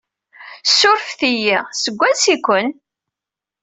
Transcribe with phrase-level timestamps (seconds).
[0.77, 2.67] Surefet-iyi, seg wansi-ken?